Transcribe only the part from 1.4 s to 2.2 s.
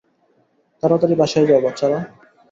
যাও, বাচ্চারা।